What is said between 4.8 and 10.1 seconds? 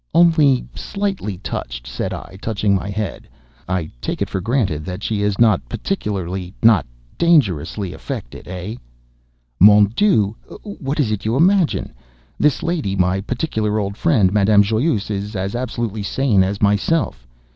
that she is not particularly not dangerously affected, eh?" "Mon